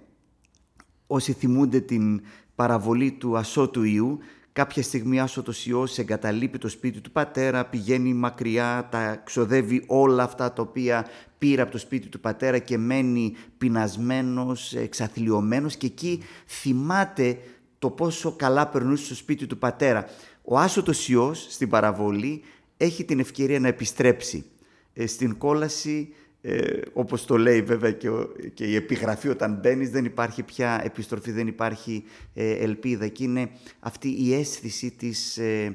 [1.07, 2.21] όσοι θυμούνται την
[2.55, 4.19] παραβολή του ασώτου Ιού,
[4.56, 10.54] κάποια στιγμή άσωτος Υιός εγκαταλείπει το σπίτι του πατέρα, πηγαίνει μακριά, τα ξοδεύει όλα αυτά
[10.54, 17.38] τα οποία πήρε από το σπίτι του πατέρα και μένει πεινασμένος, εξαθλιωμένος και εκεί θυμάται
[17.80, 20.06] το πόσο καλά περνούσε στο σπίτι του πατέρα.
[20.44, 22.41] Ο άσωτος Υιός στην παραβολή
[22.78, 24.46] έχει την ευκαιρία να επιστρέψει
[24.94, 26.13] ε, στην κόλαση
[26.47, 28.10] ε, όπως το λέει βέβαια και,
[28.53, 32.03] και η επιγραφή όταν μπαίνεις, δεν υπάρχει πια επιστροφή, δεν υπάρχει
[32.34, 35.73] ε, ελπίδα και είναι αυτή η αίσθηση της ε,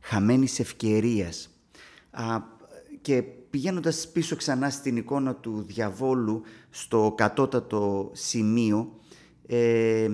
[0.00, 1.50] χαμένης ευκαιρίας.
[2.10, 2.40] Α,
[3.00, 8.98] και πηγαίνοντας πίσω ξανά στην εικόνα του διαβόλου στο κατώτατο σημείο
[9.46, 10.08] ε,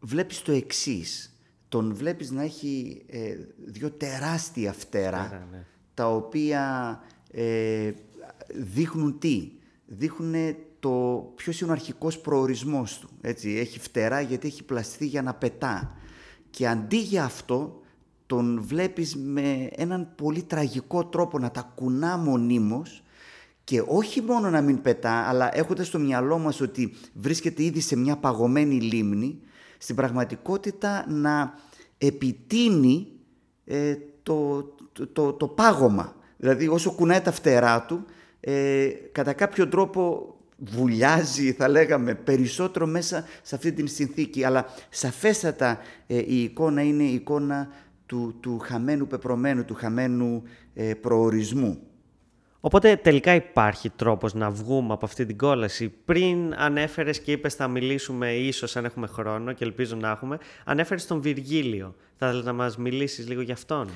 [0.00, 1.32] βλέπεις το εξής.
[1.68, 5.64] Τον βλέπεις να έχει ε, δύο τεράστια φτερά ναι.
[5.94, 7.92] τα οποία ε,
[8.54, 9.50] δείχνουν τι;
[9.86, 10.90] Δείχνουν το
[11.36, 13.08] ποιος είναι ο αρχικός προορισμός του.
[13.20, 13.50] Έτσι.
[13.50, 15.96] Έχει φτερά γιατί έχει πλαστεί για να πετά.
[16.50, 17.80] Και αντί για αυτό
[18.26, 23.02] τον βλέπεις με έναν πολύ τραγικό τρόπο να τα κουνά μονίμως
[23.64, 27.96] και όχι μόνο να μην πετά, αλλά έχοντας στο μυαλό μας ότι βρίσκεται ήδη σε
[27.96, 29.40] μια παγωμένη λίμνη,
[29.78, 31.54] στην πραγματικότητα να
[31.98, 33.08] επιτείνει
[33.64, 34.62] ε, το,
[35.12, 36.16] το, το, πάγωμα.
[36.36, 38.04] Δηλαδή όσο κουνάει τα φτερά του,
[38.40, 44.44] ε, κατά κάποιο τρόπο βουλιάζει, θα λέγαμε, περισσότερο μέσα σε αυτή την συνθήκη.
[44.44, 47.68] Αλλά σαφέστατα ε, η εικόνα είναι η εικόνα
[48.06, 50.42] του, του χαμένου πεπρωμένου, του χαμένου
[50.74, 51.78] ε, προορισμού.
[52.60, 55.88] Οπότε τελικά υπάρχει τρόπος να βγούμε από αυτή την κόλαση.
[55.88, 61.06] Πριν ανέφερες και είπες θα μιλήσουμε ίσως αν έχουμε χρόνο και ελπίζω να έχουμε, ανέφερες
[61.06, 61.94] τον Βυργίλιο.
[62.16, 63.88] Θα ήθελα να μας μιλήσεις λίγο γι' αυτόν;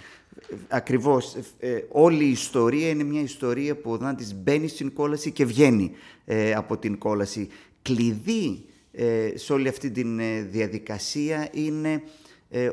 [0.68, 1.36] Ακριβώς.
[1.58, 5.90] Ε, όλη η ιστορία είναι μια ιστορία που ο Δάντης μπαίνει στην κόλαση και βγαίνει
[6.24, 7.48] ε, από την κόλαση.
[7.82, 10.02] Κλειδί ε, σε όλη αυτή τη
[10.40, 12.02] διαδικασία είναι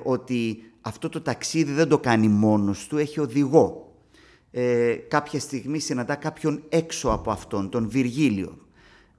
[0.04, 3.90] ότι αυτό το ταξίδι δεν το κάνει μόνος του, έχει οδηγό
[4.52, 8.58] ε, κάποια στιγμή συναντά κάποιον έξω από αυτόν, τον Βυργίλιο.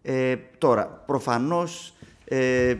[0.02, 1.94] Ε, τώρα, προφανώς
[2.32, 2.76] ε,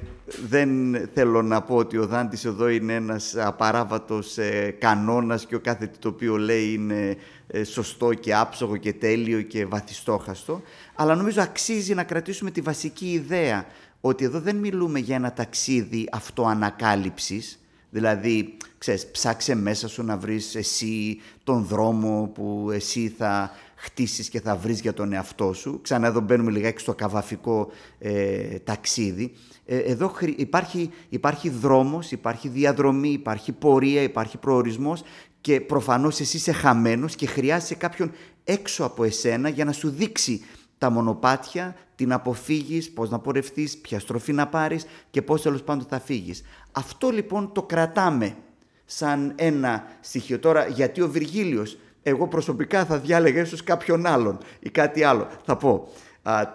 [0.49, 0.71] δεν
[1.15, 5.91] θέλω να πω ότι ο Δάντης εδώ είναι ένας απαράβατος ε, κανόνας και ο κάθε
[5.99, 10.63] το οποίο λέει είναι ε, σωστό και άψογο και τέλειο και βαθιστόχαστο,
[10.95, 13.67] αλλά νομίζω αξίζει να κρατήσουμε τη βασική ιδέα
[14.01, 17.61] ότι εδώ δεν μιλούμε για ένα ταξίδι αυτοανακάλυψης,
[17.91, 24.41] Δηλαδή, ξέρεις, ψάξε μέσα σου να βρεις εσύ τον δρόμο που εσύ θα χτίσεις και
[24.41, 25.81] θα βρεις για τον εαυτό σου.
[25.83, 29.33] Ξανά εδώ μπαίνουμε λιγάκι στο καβαφικό ε, ταξίδι.
[29.65, 35.03] Ε, εδώ υπάρχει, υπάρχει δρόμος, υπάρχει διαδρομή, υπάρχει πορεία, υπάρχει προορισμός
[35.41, 38.13] και προφανώς εσύ είσαι χαμένος και χρειάζεσαι κάποιον
[38.45, 40.45] έξω από εσένα για να σου δείξει
[40.79, 45.87] τα μονοπάτια, την αποφύγεις, πώς να πορευτείς, ποια στροφή να πάρεις και πώς τέλος πάντων
[45.89, 46.43] θα φύγεις.
[46.73, 48.37] Αυτό λοιπόν το κρατάμε
[48.85, 50.39] σαν ένα στοιχείο.
[50.39, 55.29] Τώρα γιατί ο Βυργίλιος, εγώ προσωπικά θα διάλεγα ίσως κάποιον άλλον ή κάτι άλλο.
[55.45, 55.89] Θα πω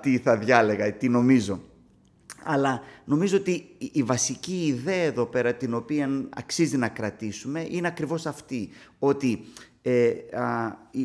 [0.01, 1.61] τι θα διάλεγα, τι νομίζω.
[2.43, 8.25] Αλλά νομίζω ότι η βασική ιδέα εδώ πέρα την οποία αξίζει να κρατήσουμε είναι ακριβώς
[8.25, 8.69] αυτή.
[8.99, 9.45] Ότι
[9.81, 10.11] ε,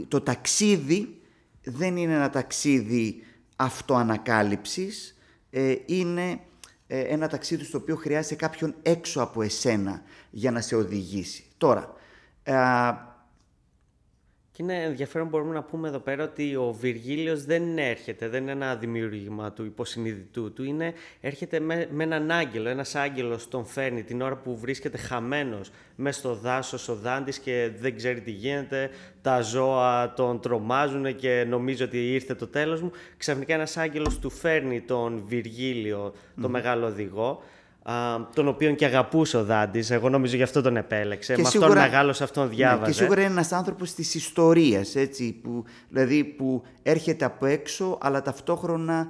[0.08, 1.20] το ταξίδι
[1.62, 3.22] δεν είναι ένα ταξίδι
[3.56, 5.18] αυτοανακάλυψης,
[5.50, 6.40] ε, είναι
[6.86, 11.44] ε, ένα ταξίδι στο οποίο χρειάζεται κάποιον έξω από εσένα για να σε οδηγήσει.
[11.56, 11.94] Τώρα,
[14.60, 18.76] είναι ενδιαφέρον μπορούμε να πούμε εδώ πέρα ότι ο Βυργίλιος δεν έρχεται, δεν είναι ένα
[18.76, 24.20] δημιουργήμα του υποσυνειδητού του, είναι, έρχεται με, με έναν άγγελο, ένας άγγελος τον φέρνει την
[24.22, 28.90] ώρα που βρίσκεται χαμένος μέσα στο δάσος ο Δάντης και δεν ξέρει τι γίνεται,
[29.22, 32.90] τα ζώα τον τρομάζουν και νομίζει ότι ήρθε το τέλος μου.
[33.16, 37.42] Ξαφνικά ένας άγγελος του φέρνει τον Βυργίλιο, τον μεγάλο οδηγό,
[38.34, 39.90] τον οποίο και αγαπούσε ο Δάντης.
[39.90, 41.34] Εγώ νομίζω γι' αυτό τον επέλεξε.
[41.34, 42.80] Και Με σίγουρα, αυτόν μεγάλος αυτόν διάβαζε.
[42.80, 47.98] Ναι, και σίγουρα είναι ένας άνθρωπος της ιστορίας, έτσι, που, δηλαδή που έρχεται από έξω,
[48.00, 49.08] αλλά ταυτόχρονα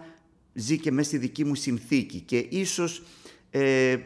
[0.55, 2.21] ζει και μέσα στη δική μου συνθήκη.
[2.21, 3.03] Και ίσως
[3.51, 3.99] ε, ε,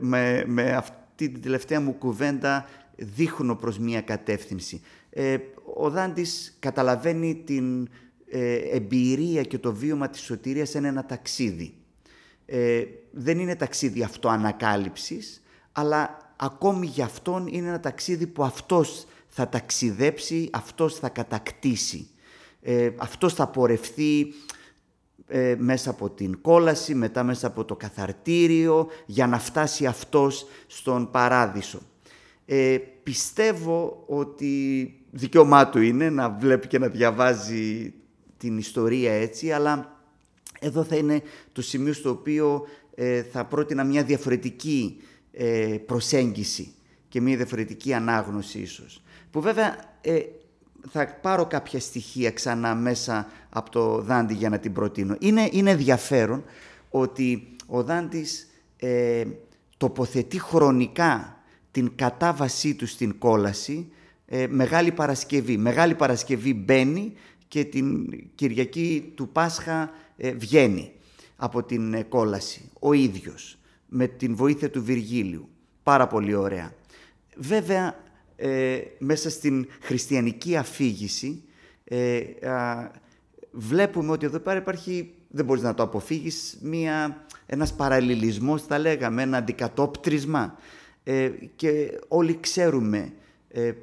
[0.00, 2.66] με, με αυτή την τελευταία μου κουβέντα
[2.96, 4.80] δείχνω προς μία κατεύθυνση.
[5.10, 5.36] Ε,
[5.74, 7.88] ο Δάντης καταλαβαίνει την
[8.28, 11.74] ε, εμπειρία και το βίωμα της σωτηρίας σε ένα ταξίδι
[12.46, 19.48] ε, δεν είναι ταξίδι αυτοανακάλυψης, αλλά ακόμη για αυτόν είναι ένα ταξίδι που αυτός θα
[19.48, 22.08] ταξιδέψει, αυτός θα κατακτήσει.
[22.60, 24.26] Ε, αυτός θα πορευθεί
[25.26, 31.10] ε, μέσα από την κόλαση, μετά μέσα από το καθαρτήριο, για να φτάσει αυτός στον
[31.10, 31.80] παράδεισο.
[32.46, 37.94] Ε, πιστεύω ότι δικαίωμά του είναι να βλέπει και να διαβάζει
[38.36, 39.95] την ιστορία έτσι, αλλά
[40.66, 44.96] εδώ θα είναι το σημείο στο οποίο ε, θα πρότεινα μια διαφορετική
[45.32, 46.74] ε, προσέγγιση
[47.08, 49.02] και μια διαφορετική ανάγνωση ίσως.
[49.30, 50.20] Που βέβαια ε,
[50.90, 55.16] θα πάρω κάποια στοιχεία ξανά μέσα από το Δάντη για να την προτείνω.
[55.18, 56.44] Είναι, είναι ενδιαφέρον
[56.90, 58.48] ότι ο Δάντης
[59.76, 63.92] τοποθετεί χρονικά την κατάβασή του στην κόλαση
[64.48, 65.56] Μεγάλη Παρασκευή.
[65.56, 67.12] Μεγάλη Παρασκευή μπαίνει
[67.48, 70.90] και την Κυριακή του Πάσχα ε, βγαίνει
[71.36, 75.48] από την ε, κόλαση, ο ίδιος, με την βοήθεια του Βυργίλιου.
[75.82, 76.74] Πάρα πολύ ωραία.
[77.36, 78.04] Βέβαια,
[78.36, 81.42] ε, μέσα στην χριστιανική αφήγηση
[81.84, 82.20] ε,
[83.50, 89.22] βλέπουμε ότι εδώ πέρα υπάρχει, δεν μπορείς να το αποφύγεις, μια, ένας παραλληλισμός, θα λέγαμε,
[89.22, 90.58] ένα αντικατόπτρισμα.
[91.56, 93.12] και όλοι ξέρουμε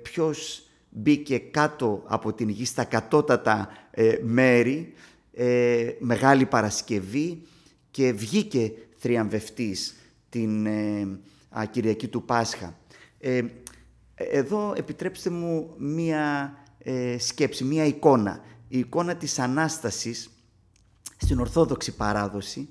[0.01, 3.69] ποιος μπήκε κάτω από την γη στα κατώτατα
[4.23, 4.93] μέρη
[5.33, 7.41] ε, Μεγάλη Παρασκευή
[7.91, 9.95] και βγήκε θριαμβευτής
[10.29, 11.19] την ε,
[11.71, 12.77] Κυριακή του Πάσχα.
[13.19, 13.41] Ε,
[14.15, 18.43] εδώ επιτρέψτε μου μία ε, σκέψη, μία εικόνα.
[18.67, 20.29] Η εικόνα της Ανάστασης
[21.17, 22.69] στην Ορθόδοξη παράδοση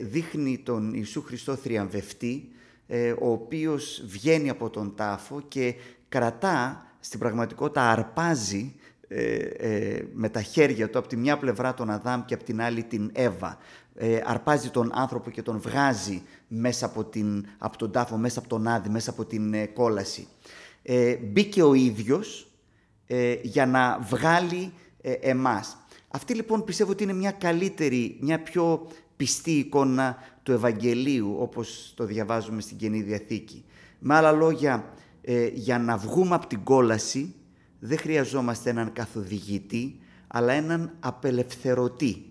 [0.00, 2.48] δείχνει τον Ιησού Χριστό θριαμβευτή,
[3.20, 5.74] ο οποίος βγαίνει από τον τάφο και
[6.08, 8.74] κρατά, στην πραγματικότητα αρπάζει
[9.08, 12.60] ε, ε, με τα χέρια του από τη μια πλευρά τον Αδάμ και από την
[12.60, 13.58] άλλη την Εύα.
[13.94, 18.48] Ε, αρπάζει τον άνθρωπο και τον βγάζει μέσα από, την, από τον τάφο, μέσα από
[18.48, 20.28] τον Άδη, μέσα από την ε, κόλαση.
[20.82, 22.50] Ε, μπήκε ο ίδιος
[23.06, 24.72] ε, για να βγάλει
[25.20, 25.76] εμάς.
[26.08, 32.04] Αυτή λοιπόν πιστεύω ότι είναι μια καλύτερη, μια πιο πιστή εικόνα του Ευαγγελίου όπως το
[32.04, 33.64] διαβάζουμε στην Καινή Διαθήκη.
[33.98, 34.92] Με άλλα λόγια,
[35.52, 37.34] για να βγούμε από την κόλαση
[37.78, 42.22] δεν χρειαζόμαστε έναν καθοδηγητή, αλλά έναν απελευθερωτή.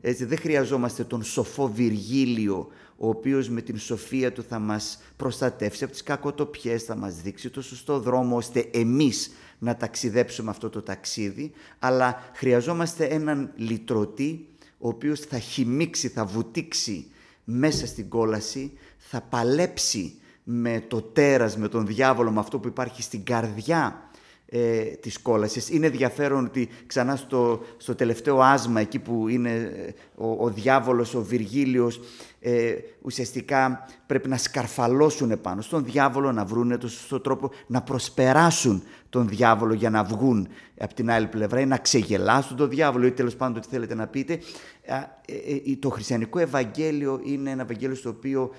[0.00, 5.84] Έτσι, δεν χρειαζόμαστε τον σοφό Βυργίλιο, ο οποίος με την σοφία του θα μας προστατεύσει
[5.84, 10.82] από τις κακοτοπιές, θα μας δείξει το σωστό δρόμο, ώστε εμείς να ταξιδέψουμε αυτό το
[10.82, 14.46] ταξίδι, αλλά χρειαζόμαστε έναν λυτρωτή,
[14.78, 17.06] ο οποίος θα χυμίξει, θα βουτήξει
[17.44, 23.02] μέσα στην κόλαση, θα παλέψει με το τέρας, με τον διάβολο, με αυτό που υπάρχει
[23.02, 24.10] στην καρδιά
[24.54, 25.70] ε, της κόλασης.
[25.70, 31.14] Είναι ενδιαφέρον ότι ξανά στο, στο τελευταίο άσμα, εκεί που είναι ε, ο, ο διάβολος,
[31.14, 32.00] ο Βυργίλιος,
[32.40, 38.82] ε, ουσιαστικά πρέπει να σκαρφαλώσουν πάνω στον διάβολο, να βρουν τον σωστό τρόπο, να προσπεράσουν
[39.08, 40.48] τον διάβολο για να βγουν
[40.78, 44.06] από την άλλη πλευρά ή να ξεγελάσουν τον διάβολο ή τέλος πάντων τι θέλετε να
[44.06, 44.38] πείτε.
[44.82, 48.50] Ε, το χριστιανικό Ευαγγέλιο είναι ένα Ευαγγέλιο στο οποίο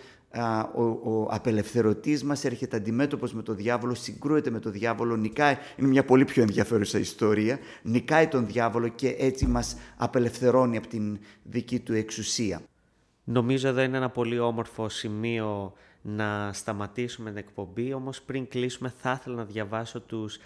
[0.76, 5.88] ο, ο απελευθερωτής μας έρχεται αντιμέτωπος με το διάβολο, συγκρούεται με το διάβολο, νικάει, είναι
[5.88, 11.80] μια πολύ πιο ενδιαφέρουσα ιστορία, νικάει τον διάβολο και έτσι μας απελευθερώνει από την δική
[11.80, 12.62] του εξουσία.
[13.24, 19.18] Νομίζω εδώ είναι ένα πολύ όμορφο σημείο να σταματήσουμε την εκπομπή, όμως πριν κλείσουμε θα
[19.20, 20.38] ήθελα να διαβάσω τους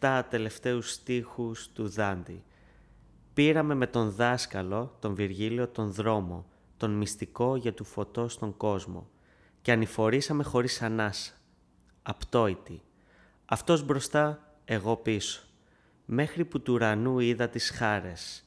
[0.00, 2.42] 7 τελευταίους στίχους του Δάντη.
[3.34, 6.46] Πήραμε με τον δάσκαλο, τον Βυργίλιο, τον δρόμο,
[6.78, 9.10] τον μυστικό για του φωτός τον κόσμο
[9.62, 11.32] και ανηφορήσαμε χωρίς ανάσα,
[12.02, 12.82] απτόητη.
[13.44, 15.42] Αυτός μπροστά, εγώ πίσω,
[16.04, 18.44] μέχρι που του ουρανού είδα τις χάρες,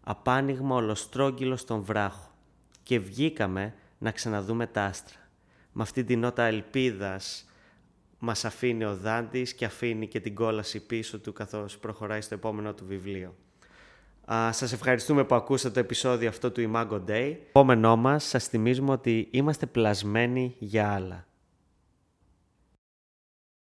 [0.00, 2.34] απάνοιγμα ολοστρόγγυλος στον βράχο
[2.82, 5.18] και βγήκαμε να ξαναδούμε τα άστρα.
[5.72, 7.46] Με αυτή την νότα ελπίδας
[8.18, 12.74] μας αφήνει ο Δάντης και αφήνει και την κόλαση πίσω του καθώς προχωράει στο επόμενο
[12.74, 13.34] του βιβλίο.
[14.32, 17.36] Α, σας ευχαριστούμε που ακούσατε το επεισόδιο αυτό του Imago Day.
[17.48, 21.26] Επόμενό μας σας θυμίζουμε ότι είμαστε πλασμένοι για άλλα.